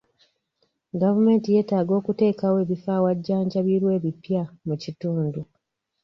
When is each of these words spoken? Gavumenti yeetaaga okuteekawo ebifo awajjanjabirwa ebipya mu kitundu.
Gavumenti 1.01 1.47
yeetaaga 1.55 1.93
okuteekawo 1.99 2.57
ebifo 2.63 2.89
awajjanjabirwa 2.97 3.91
ebipya 3.97 4.41
mu 4.67 4.75
kitundu. 4.83 5.41